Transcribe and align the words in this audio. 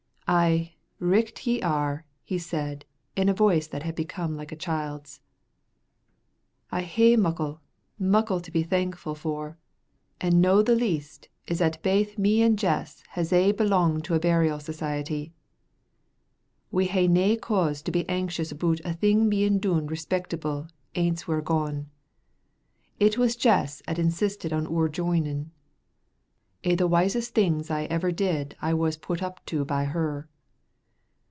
"Ay, 0.33 0.71
richt 0.97 1.45
ye 1.45 1.61
are," 1.61 2.05
he 2.23 2.37
said, 2.37 2.85
in 3.17 3.27
a 3.27 3.33
voice 3.33 3.67
that 3.67 3.83
had 3.83 3.95
become 3.95 4.39
a 4.39 4.45
child's; 4.55 5.19
"I 6.71 6.83
hae 6.83 7.17
muckle, 7.17 7.59
muckle 7.99 8.39
to 8.39 8.49
be 8.49 8.63
thankfu' 8.63 9.17
for, 9.17 9.57
an' 10.21 10.39
no 10.39 10.61
the 10.63 10.73
least 10.73 11.27
is 11.47 11.59
'at 11.59 11.83
baith 11.83 12.17
me 12.17 12.41
an' 12.41 12.55
Jess 12.55 13.03
has 13.09 13.33
aye 13.33 13.51
belonged 13.51 14.05
to 14.05 14.15
a 14.15 14.21
bural 14.21 14.61
society. 14.61 15.33
We 16.71 16.85
hae 16.87 17.09
nae 17.09 17.35
cause 17.35 17.81
to 17.81 17.91
be 17.91 18.07
anxious 18.07 18.53
aboot 18.53 18.79
a' 18.85 18.93
thing 18.93 19.29
bein' 19.29 19.59
dune 19.59 19.87
respectable 19.87 20.67
aince 20.95 21.27
we're 21.27 21.41
gone. 21.41 21.89
It 23.01 23.17
was 23.17 23.35
Jess 23.35 23.81
'at 23.85 23.99
insisted 23.99 24.53
on 24.53 24.65
oor 24.65 24.87
joinin': 24.87 25.51
a' 26.63 26.75
the 26.75 26.85
wisest 26.87 27.33
things 27.33 27.71
I 27.71 27.85
ever 27.85 28.11
did 28.11 28.55
I 28.61 28.75
was 28.75 28.95
put 28.95 29.23
up 29.23 29.43
to 29.47 29.65
by 29.65 29.85
her." 29.85 30.27